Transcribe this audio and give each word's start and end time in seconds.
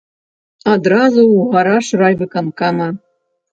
Адразу 0.75 1.21
ў 1.37 1.39
гараж 1.53 1.85
райвыканкама. 2.03 2.91